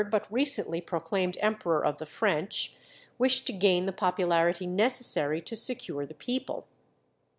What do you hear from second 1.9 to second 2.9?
the French,